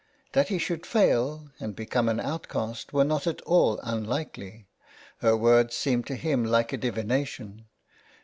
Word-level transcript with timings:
That 0.31 0.47
he 0.47 0.57
should 0.57 0.83
fail 0.87 1.51
and 1.59 1.75
become 1.75 2.09
an 2.09 2.19
outcast 2.19 2.91
were 2.91 3.03
not 3.03 3.27
at 3.27 3.39
all 3.41 3.77
unlikely. 3.83 4.65
Her 5.19 5.37
words 5.37 5.75
seemed 5.75 6.07
to 6.07 6.15
him 6.15 6.43
like 6.43 6.73
a 6.73 6.77
divina 6.77 7.23
tion 7.23 7.65